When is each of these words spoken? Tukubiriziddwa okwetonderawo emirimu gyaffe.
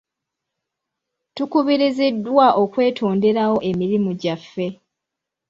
Tukubiriziddwa 1.35 2.47
okwetonderawo 2.63 3.57
emirimu 3.69 4.11
gyaffe. 4.21 4.67